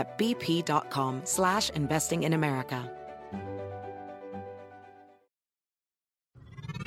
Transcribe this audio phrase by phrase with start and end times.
[0.00, 2.90] at bp.com slash investing in America.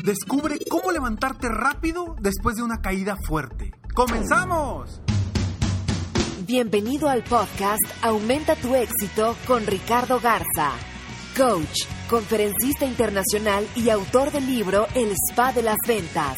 [0.03, 3.71] Descubre cómo levantarte rápido después de una caída fuerte.
[3.93, 5.01] ¡Comenzamos!
[6.45, 10.71] Bienvenido al podcast Aumenta tu éxito con Ricardo Garza,
[11.37, 16.35] coach, conferencista internacional y autor del libro El Spa de las Ventas.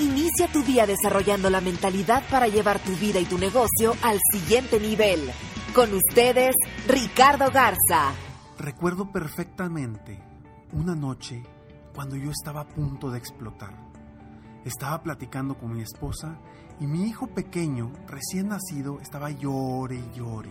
[0.00, 4.80] Inicia tu día desarrollando la mentalidad para llevar tu vida y tu negocio al siguiente
[4.80, 5.30] nivel.
[5.76, 6.54] Con ustedes,
[6.88, 8.14] Ricardo Garza.
[8.58, 10.18] Recuerdo perfectamente
[10.72, 11.42] una noche
[11.94, 13.76] cuando yo estaba a punto de explotar.
[14.64, 16.40] Estaba platicando con mi esposa
[16.80, 20.48] y mi hijo pequeño, recién nacido, estaba llore y llore.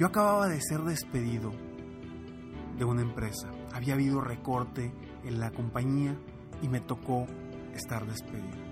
[0.00, 1.52] Yo acababa de ser despedido
[2.76, 3.52] de una empresa.
[3.72, 6.18] Había habido recorte en la compañía
[6.60, 7.28] y me tocó
[7.72, 8.64] estar despedido.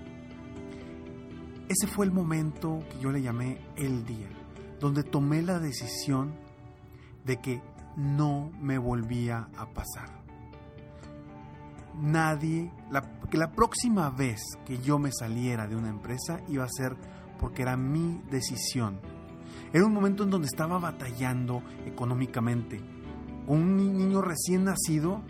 [1.68, 4.28] Ese fue el momento que yo le llamé el día,
[4.82, 6.34] donde tomé la decisión
[7.24, 7.62] de que
[7.96, 10.20] no me volvía a pasar.
[11.94, 12.72] Nadie,
[13.30, 16.96] que la próxima vez que yo me saliera de una empresa iba a ser
[17.38, 18.98] porque era mi decisión.
[19.72, 22.80] Era un momento en donde estaba batallando económicamente,
[23.46, 25.22] con un niño recién nacido,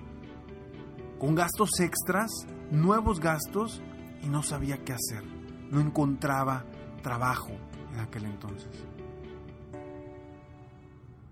[1.19, 2.31] con gastos extras,
[2.71, 3.83] nuevos gastos
[4.23, 5.25] y no sabía qué hacer.
[5.71, 6.65] No encontraba
[7.03, 7.53] trabajo
[7.93, 8.87] en aquel entonces.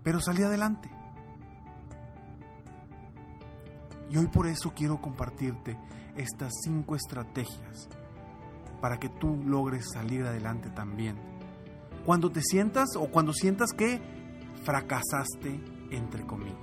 [0.03, 0.91] Pero salí adelante.
[4.11, 5.79] Y hoy por eso quiero compartirte
[6.17, 7.89] estas cinco estrategias
[8.81, 11.17] para que tú logres salir adelante también.
[12.05, 14.01] Cuando te sientas o cuando sientas que
[14.65, 16.57] fracasaste, entre comillas.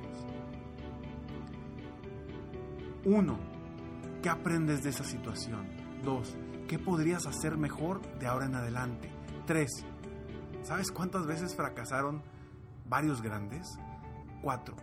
[3.06, 3.40] Uno,
[4.22, 5.68] ¿qué aprendes de esa situación?
[6.04, 6.36] Dos,
[6.68, 9.10] ¿qué podrías hacer mejor de ahora en adelante?
[9.46, 9.86] Tres,
[10.64, 12.22] ¿sabes cuántas veces fracasaron
[12.90, 13.78] varios grandes?
[14.42, 14.76] Cuatro,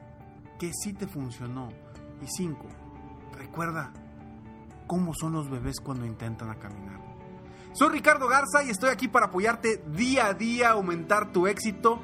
[0.58, 1.68] ¿qué sí te funcionó?
[2.22, 2.66] Y cinco,
[3.36, 3.92] recuerda
[4.86, 7.00] cómo son los bebés cuando intentan a caminar.
[7.72, 12.00] Soy Ricardo Garza y estoy aquí para apoyarte día a día, aumentar tu éxito.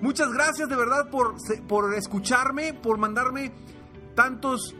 [0.00, 1.36] Muchas gracias de verdad por,
[1.68, 3.52] por escucharme, por mandarme
[4.14, 4.74] tantos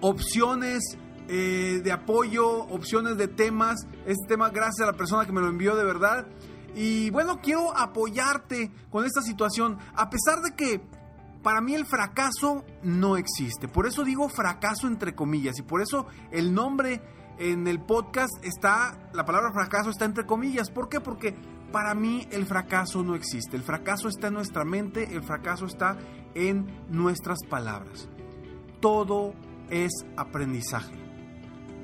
[0.00, 0.98] opciones
[1.28, 3.86] eh, de apoyo, opciones de temas.
[4.06, 6.26] Este tema, gracias a la persona que me lo envió de verdad.
[6.74, 10.80] Y bueno, quiero apoyarte con esta situación, a pesar de que
[11.42, 13.68] para mí el fracaso no existe.
[13.68, 17.02] Por eso digo fracaso entre comillas y por eso el nombre
[17.38, 20.70] en el podcast está, la palabra fracaso está entre comillas.
[20.70, 21.00] ¿Por qué?
[21.00, 21.34] Porque
[21.72, 23.56] para mí el fracaso no existe.
[23.56, 25.98] El fracaso está en nuestra mente, el fracaso está
[26.34, 28.08] en nuestras palabras.
[28.80, 29.34] Todo
[29.70, 30.94] es aprendizaje.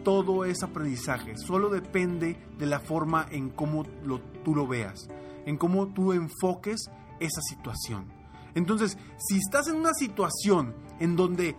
[0.05, 1.37] Todo es aprendizaje.
[1.37, 5.11] Solo depende de la forma en cómo lo, tú lo veas,
[5.45, 6.81] en cómo tú enfoques
[7.21, 8.07] esa situación.
[8.55, 11.55] Entonces, si estás en una situación en donde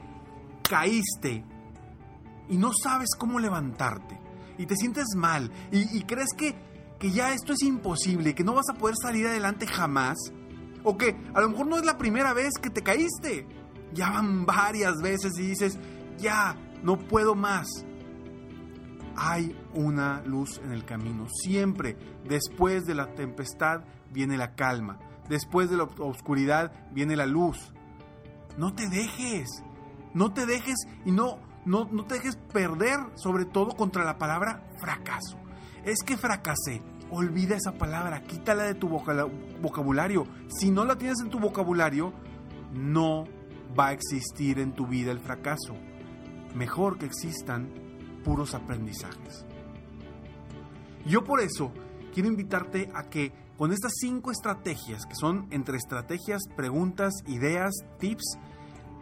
[0.68, 1.46] caíste
[2.50, 4.20] y no sabes cómo levantarte
[4.58, 6.56] y te sientes mal y, crees que,
[6.98, 10.18] que ya esto es imposible, que no vas a poder salir adelante jamás,
[10.84, 13.46] o que a lo mejor no es la primera vez que te caíste,
[13.94, 15.78] ya van varias veces y dices,
[16.18, 17.68] ya, no puedo más.
[19.22, 21.28] Hay una luz en el camino.
[21.30, 23.82] Siempre después de la tempestad
[24.12, 24.98] viene la calma.
[25.28, 27.74] Después de la oscuridad viene la luz.
[28.58, 29.64] No te dejes.
[30.14, 34.64] No te dejes y no, no, no te dejes perder, sobre todo contra la palabra
[34.80, 35.38] fracaso.
[35.84, 36.82] Es que fracasé.
[37.12, 40.28] Olvida esa palabra, quítala de tu vocabulario.
[40.48, 42.14] Si no la tienes en tu vocabulario,
[42.72, 43.26] no
[43.78, 45.76] va a existir en tu vida el fracaso
[46.56, 47.70] mejor que existan
[48.24, 49.46] puros aprendizajes.
[51.06, 51.72] Yo por eso
[52.14, 58.38] quiero invitarte a que con estas cinco estrategias, que son entre estrategias, preguntas, ideas, tips,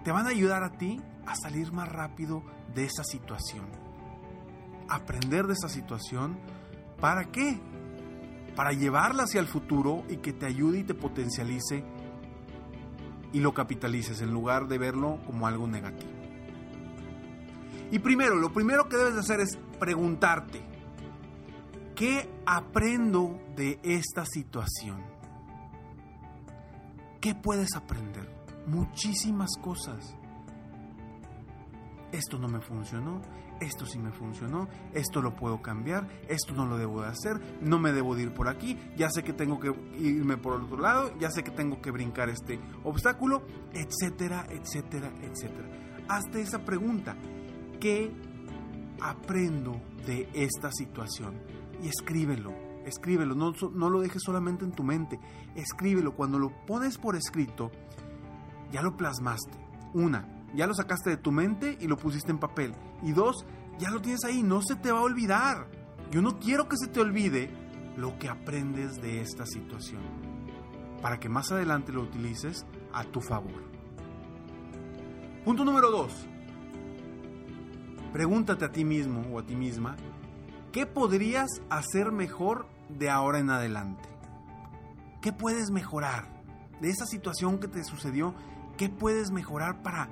[0.03, 2.43] te van a ayudar a ti a salir más rápido
[2.73, 3.65] de esa situación.
[4.89, 6.39] Aprender de esa situación,
[6.99, 7.59] ¿para qué?
[8.55, 11.83] Para llevarla hacia el futuro y que te ayude y te potencialice
[13.33, 16.16] y lo capitalices en lugar de verlo como algo negativo.
[17.92, 20.62] Y primero, lo primero que debes de hacer es preguntarte,
[21.95, 25.01] ¿qué aprendo de esta situación?
[27.22, 28.30] ¿Qué puedes aprender?
[28.68, 30.16] Muchísimas cosas.
[32.12, 33.22] Esto no me funcionó,
[33.60, 37.80] esto sí me funcionó, esto lo puedo cambiar, esto no lo debo de hacer, no
[37.80, 41.18] me debo de ir por aquí, ya sé que tengo que irme por otro lado,
[41.19, 43.44] ya sé que tengo que brincar este obstáculo,
[43.74, 45.68] etcétera, etcétera, etcétera.
[46.07, 47.16] Hazte esa pregunta,
[47.79, 48.12] ¿qué
[49.01, 51.41] aprendo de esta situación?
[51.81, 52.53] Y escríbelo,
[52.85, 55.19] escríbelo, no, no lo dejes solamente en tu mente,
[55.56, 57.71] escríbelo, cuando lo pones por escrito,
[58.71, 59.57] ya lo plasmaste.
[59.94, 62.74] Una, ya lo sacaste de tu mente y lo pusiste en papel.
[63.03, 63.45] Y dos,
[63.79, 65.69] ya lo tienes ahí, no se te va a olvidar.
[66.12, 67.50] Yo no quiero que se te olvide
[67.97, 70.01] lo que aprendes de esta situación,
[71.01, 73.63] para que más adelante lo utilices a tu favor.
[75.44, 76.27] Punto número dos.
[78.13, 79.95] Pregúntate a ti mismo o a ti misma,
[80.71, 84.09] ¿qué podrías hacer mejor de ahora en adelante?
[85.21, 86.25] ¿Qué puedes mejorar
[86.80, 88.33] de esa situación que te sucedió?
[88.77, 90.09] ¿Qué puedes mejorar para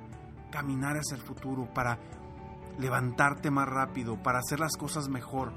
[0.50, 1.98] caminar hacia el futuro, para
[2.78, 5.52] levantarte más rápido, para hacer las cosas mejor,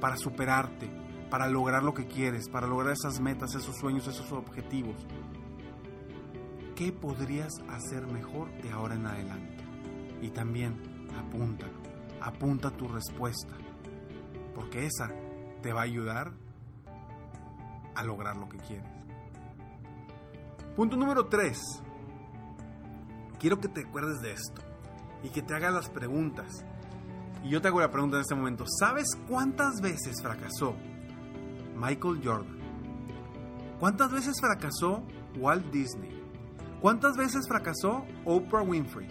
[0.00, 0.88] para superarte,
[1.30, 4.96] para lograr lo que quieres, para lograr esas metas, esos sueños, esos objetivos.
[6.74, 9.64] ¿Qué podrías hacer mejor de ahora en adelante?
[10.22, 11.78] Y también apúntalo,
[12.20, 13.54] apunta tu respuesta,
[14.54, 15.10] porque esa
[15.62, 16.32] te va a ayudar
[17.94, 18.86] a lograr lo que quieres.
[20.76, 21.82] Punto número 3
[23.38, 24.62] quiero que te acuerdes de esto
[25.22, 26.64] y que te hagas las preguntas.
[27.44, 28.64] Y yo te hago la pregunta en este momento.
[28.78, 30.74] ¿Sabes cuántas veces fracasó
[31.76, 32.58] Michael Jordan?
[33.78, 35.04] ¿Cuántas veces fracasó
[35.36, 36.20] Walt Disney?
[36.80, 39.08] ¿Cuántas veces fracasó Oprah Winfrey?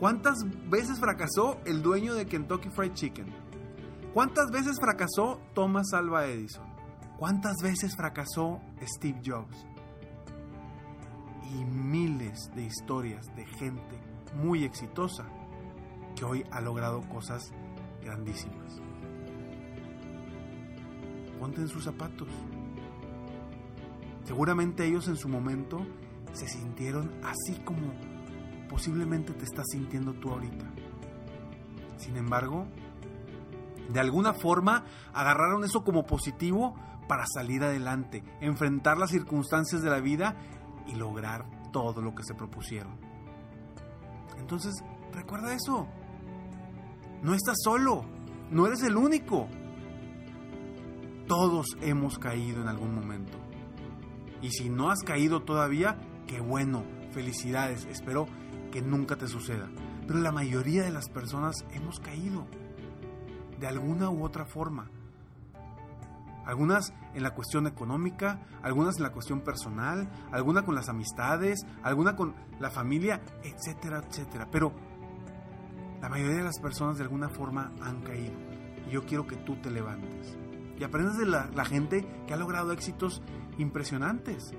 [0.00, 0.38] ¿Cuántas
[0.68, 3.26] veces fracasó el dueño de Kentucky Fried Chicken?
[4.12, 6.66] ¿Cuántas veces fracasó Thomas Alva Edison?
[7.18, 9.66] ¿Cuántas veces fracasó Steve Jobs?
[11.52, 14.00] y miles de historias de gente
[14.34, 15.26] muy exitosa
[16.14, 17.52] que hoy ha logrado cosas
[18.02, 18.80] grandísimas.
[21.38, 22.28] Ponte sus zapatos.
[24.24, 25.86] Seguramente ellos en su momento
[26.32, 27.92] se sintieron así como
[28.76, 30.66] posiblemente te estás sintiendo tú ahorita.
[31.96, 32.66] Sin embargo,
[33.88, 34.84] de alguna forma
[35.14, 36.74] agarraron eso como positivo
[37.08, 40.36] para salir adelante, enfrentar las circunstancias de la vida
[40.86, 42.98] y lograr todo lo que se propusieron.
[44.36, 44.74] Entonces,
[45.10, 45.86] recuerda eso.
[47.22, 48.04] No estás solo,
[48.50, 49.48] no eres el único.
[51.26, 53.38] Todos hemos caído en algún momento.
[54.42, 58.26] Y si no has caído todavía, qué bueno, felicidades, espero
[58.70, 59.68] que nunca te suceda.
[60.06, 62.46] Pero la mayoría de las personas hemos caído,
[63.58, 64.90] de alguna u otra forma.
[66.44, 72.14] Algunas en la cuestión económica, algunas en la cuestión personal, alguna con las amistades, alguna
[72.14, 74.46] con la familia, etcétera, etcétera.
[74.52, 74.72] Pero
[76.00, 78.34] la mayoría de las personas de alguna forma han caído.
[78.86, 80.36] Y yo quiero que tú te levantes.
[80.78, 83.22] Y aprendas de la, gente que ha logrado éxitos
[83.58, 84.52] impresionantes.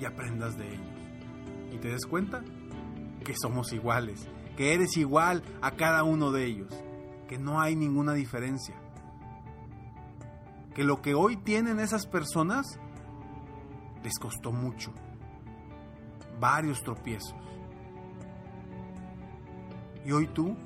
[0.00, 0.89] Y aprendas de ellos.
[1.80, 2.42] Te des cuenta
[3.24, 4.28] que somos iguales.
[4.56, 6.74] Que eres igual a cada uno de ellos.
[7.28, 8.74] Que no hay ninguna diferencia
[10.74, 12.78] que lo que hoy tienen esas personas
[14.02, 14.92] les costó mucho,
[16.38, 17.34] varios tropiezos.
[20.04, 20.56] Y hoy tú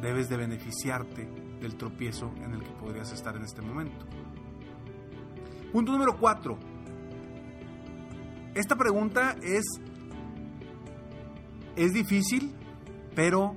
[0.00, 1.26] debes de beneficiarte
[1.60, 4.06] del tropiezo en el que podrías estar en este momento.
[5.72, 6.69] Punto número 4.
[8.54, 9.64] Esta pregunta es
[11.76, 12.54] es difícil,
[13.14, 13.56] pero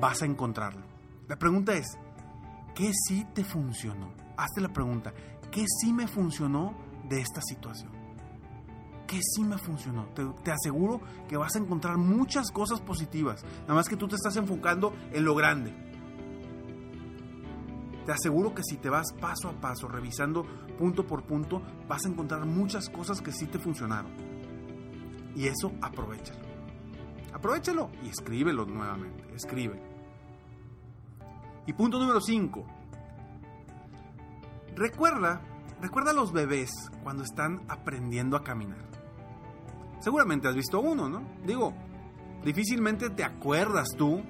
[0.00, 0.82] vas a encontrarlo.
[1.28, 1.86] La pregunta es,
[2.74, 4.22] ¿qué sí te funcionó?
[4.36, 5.12] hazte la pregunta,
[5.50, 6.74] ¿qué sí me funcionó
[7.08, 7.92] de esta situación?
[9.06, 10.06] ¿Qué sí me funcionó?
[10.42, 14.36] Te, aseguro que vas a encontrar muchas cosas positivas, nada más que tú te estás
[14.36, 15.74] enfocando en lo grande.
[18.06, 20.44] Te aseguro que si te vas paso a paso, revisando
[20.78, 24.12] punto por punto, vas a encontrar muchas cosas que sí te funcionaron.
[25.36, 26.40] Y eso aprovechalo.
[27.32, 29.24] Aprovechalo y escríbelo nuevamente.
[29.34, 29.82] Escríbelo.
[31.66, 32.66] Y punto número 5
[34.74, 35.42] Recuerda,
[35.80, 36.70] recuerda a los bebés
[37.02, 38.84] cuando están aprendiendo a caminar.
[40.00, 41.22] Seguramente has visto uno, ¿no?
[41.46, 41.74] Digo,
[42.42, 44.22] difícilmente te acuerdas tú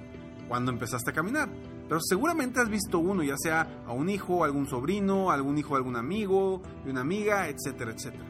[0.49, 1.49] cuando empezaste a caminar.
[1.93, 5.77] Pero seguramente has visto uno, ya sea a un hijo, algún sobrino, algún hijo de
[5.77, 8.25] algún amigo, de una amiga, etcétera, etcétera.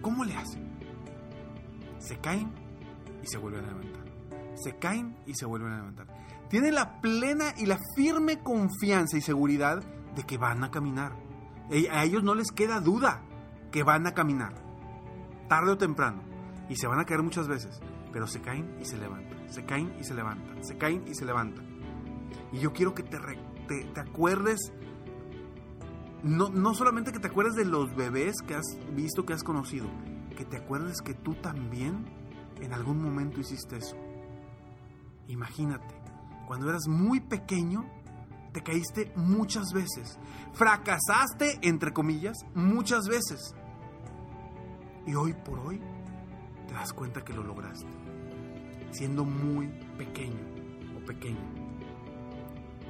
[0.00, 0.66] ¿Cómo le hacen?
[1.98, 2.50] Se caen
[3.22, 4.04] y se vuelven a levantar.
[4.54, 6.06] Se caen y se vuelven a levantar.
[6.48, 9.82] Tienen la plena y la firme confianza y seguridad
[10.16, 11.12] de que van a caminar.
[11.92, 13.20] A ellos no les queda duda
[13.70, 14.54] que van a caminar.
[15.46, 16.22] Tarde o temprano.
[16.70, 17.82] Y se van a caer muchas veces.
[18.14, 19.39] Pero se caen y se levantan.
[19.50, 20.64] Se caen y se levantan.
[20.64, 21.66] Se caen y se levantan.
[22.52, 23.18] Y yo quiero que te,
[23.68, 24.72] te, acuerdes
[26.22, 29.86] no, no, solamente que te acuerdes de los bebés que has visto, que has conocido,
[30.36, 32.04] que te acuerdes que tú también
[32.60, 33.96] en algún momento hiciste eso.
[35.28, 35.94] Imagínate,
[36.46, 37.84] cuando eras muy pequeño,
[38.52, 40.18] te caíste muchas veces.
[40.52, 43.54] Fracasaste, entre comillas, muchas veces.
[45.06, 45.80] Y hoy por hoy
[46.66, 48.09] te das cuenta que lo lograste.
[48.90, 50.40] Siendo muy pequeño
[50.96, 51.38] o pequeño.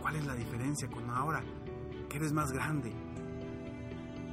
[0.01, 1.43] ¿Cuál es la diferencia con ahora
[2.09, 2.93] que eres más grande?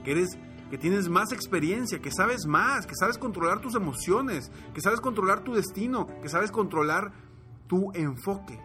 [0.03, 0.37] Que eres
[0.69, 5.41] que tienes más experiencia, que sabes más, que sabes controlar tus emociones, que sabes controlar
[5.41, 7.11] tu destino, que sabes controlar
[7.67, 8.59] tu enfoque.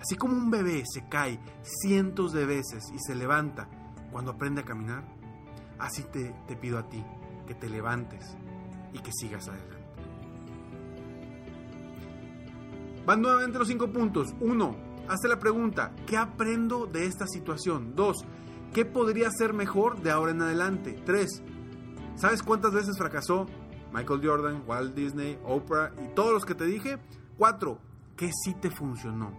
[0.00, 3.68] Así como un bebé se cae cientos de veces y se levanta
[4.12, 5.04] cuando aprende a caminar,
[5.78, 7.04] así te, te pido a ti
[7.46, 8.36] que te levantes
[8.92, 9.75] y que sigas adelante.
[13.06, 14.34] Van nuevamente los cinco puntos.
[14.40, 14.76] Uno,
[15.08, 17.94] hazte la pregunta, ¿qué aprendo de esta situación?
[17.94, 18.26] Dos,
[18.76, 21.00] ¿Qué podría ser mejor de ahora en adelante?
[21.06, 21.42] 3.
[22.16, 23.46] ¿Sabes cuántas veces fracasó
[23.90, 26.98] Michael Jordan, Walt Disney, Oprah y todos los que te dije?
[27.38, 27.78] 4.
[28.18, 29.32] ¿Qué sí te funcionó?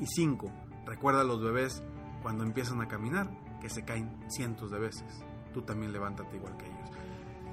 [0.00, 0.50] Y 5.
[0.84, 1.84] Recuerda a los bebés
[2.22, 5.24] cuando empiezan a caminar que se caen cientos de veces.
[5.54, 6.90] Tú también levántate igual que ellos.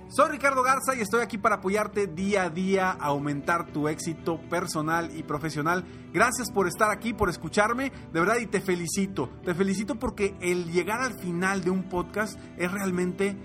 [0.09, 4.39] Soy Ricardo Garza y estoy aquí para apoyarte día a día a aumentar tu éxito
[4.49, 5.83] personal y profesional.
[6.13, 9.29] Gracias por estar aquí, por escucharme, de verdad, y te felicito.
[9.43, 13.35] Te felicito porque el llegar al final de un podcast es realmente,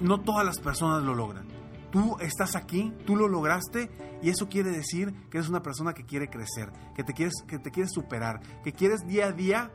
[0.00, 1.48] no todas las personas lo logran.
[1.90, 3.90] Tú estás aquí, tú lo lograste
[4.22, 7.58] y eso quiere decir que eres una persona que quiere crecer, que te quieres, que
[7.58, 9.70] te quieres superar, que quieres día a día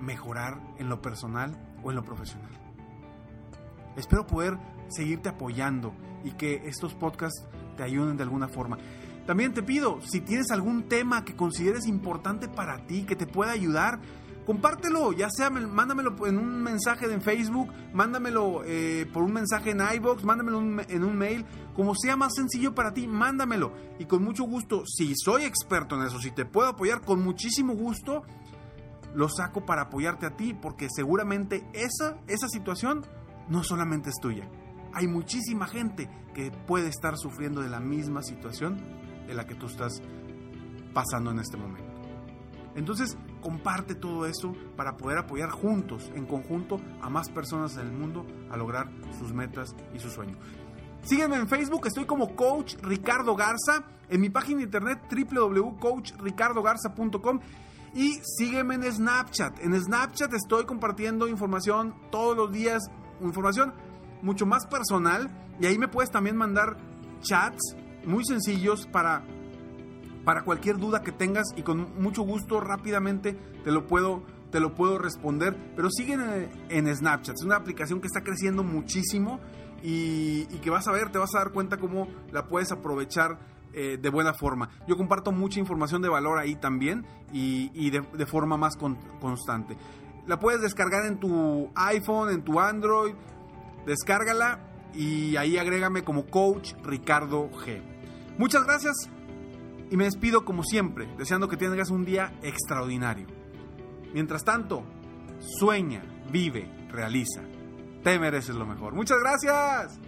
[0.00, 2.52] mejorar en lo personal o en lo profesional.
[3.96, 4.56] Espero poder
[4.92, 5.94] seguirte apoyando
[6.24, 7.44] y que estos podcasts
[7.76, 8.78] te ayuden de alguna forma.
[9.26, 13.52] También te pido, si tienes algún tema que consideres importante para ti, que te pueda
[13.52, 14.00] ayudar,
[14.44, 19.80] compártelo, ya sea, mándamelo en un mensaje en Facebook, mándamelo eh, por un mensaje en
[19.94, 23.72] iBox, mándamelo en un mail, como sea más sencillo para ti, mándamelo.
[24.00, 27.74] Y con mucho gusto, si soy experto en eso, si te puedo apoyar, con muchísimo
[27.74, 28.24] gusto,
[29.14, 33.06] lo saco para apoyarte a ti, porque seguramente esa, esa situación
[33.48, 34.48] no solamente es tuya,
[34.94, 38.78] hay muchísima gente que puede estar sufriendo de la misma situación
[39.26, 40.02] de la que tú estás
[40.92, 41.90] pasando en este momento.
[42.74, 47.92] Entonces, comparte todo eso para poder apoyar juntos, en conjunto, a más personas en el
[47.92, 50.38] mundo a lograr sus metas y sus sueños.
[51.02, 57.40] Sígueme en Facebook, estoy como Coach Ricardo Garza, en mi página de internet www.coachricardogarza.com
[57.94, 59.60] y sígueme en Snapchat.
[59.60, 62.82] En Snapchat estoy compartiendo información todos los días,
[63.20, 63.74] información
[64.22, 66.76] mucho más personal y ahí me puedes también mandar
[67.20, 69.22] chats muy sencillos para,
[70.24, 74.74] para cualquier duda que tengas y con mucho gusto rápidamente te lo puedo, te lo
[74.74, 75.56] puedo responder.
[75.76, 76.14] Pero sigue
[76.68, 79.40] en, Snapchat, es una aplicación que está creciendo muchísimo
[79.82, 83.38] y, que vas a ver, te vas a dar cuenta cómo la puedes aprovechar
[83.72, 84.70] eh, de buena forma.
[84.86, 89.76] Yo comparto mucha información de valor ahí también y, de, forma más constante.
[90.26, 93.14] La puedes descargar en tu iPhone, en tu Android,
[93.86, 94.60] Descárgala
[94.94, 97.82] y ahí agrégame como coach Ricardo G.
[98.38, 98.94] Muchas gracias
[99.90, 103.26] y me despido como siempre, deseando que tengas un día extraordinario.
[104.14, 104.84] Mientras tanto,
[105.58, 107.42] sueña, vive, realiza.
[108.02, 108.94] Te mereces lo mejor.
[108.94, 109.98] Muchas gracias.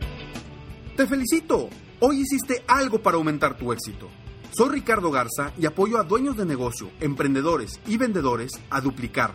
[0.96, 1.68] Te felicito.
[2.00, 4.08] Hoy hiciste algo para aumentar tu éxito.
[4.50, 9.34] Soy Ricardo Garza y apoyo a dueños de negocio, emprendedores y vendedores a duplicar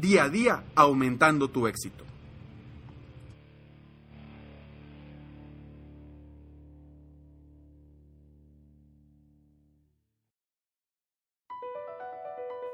[0.00, 2.04] día a día aumentando tu éxito.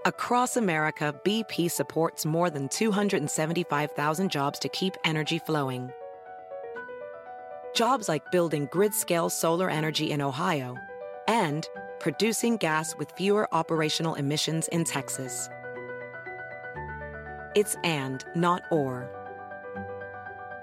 [0.04, 5.92] Across America, BP supports more than 275,000 jobs to keep energy flowing.
[7.72, 10.76] Jobs like building grid scale solar energy in Ohio
[11.28, 11.68] and
[12.00, 15.48] producing gas with fewer operational emissions in Texas.
[17.54, 19.08] It's and, not or.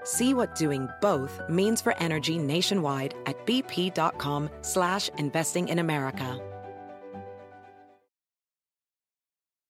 [0.04, 6.40] See what doing both means for energy nationwide at bp.com slash investing in America.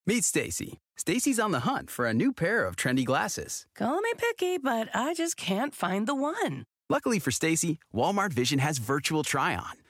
[0.07, 0.79] Meet Stacy.
[0.97, 3.67] Stacy's on the hunt for a new pair of trendy glasses.
[3.77, 6.65] Call me picky, but I just can't find the one.
[6.89, 9.77] Luckily for Stacy, Walmart Vision has virtual try-on.